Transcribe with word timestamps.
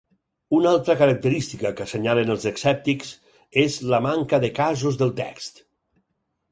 Una 0.59 0.69
altra 0.75 0.95
característica 1.01 1.71
que 1.81 1.85
assenyalen 1.87 2.33
els 2.37 2.47
escèptics 2.53 3.13
és 3.67 3.79
la 3.95 4.01
manca 4.09 4.43
de 4.47 4.53
casos 4.63 5.01
del 5.05 5.19
text. 5.25 5.65